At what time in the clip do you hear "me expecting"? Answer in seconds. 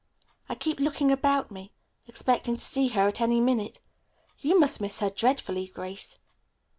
1.51-2.57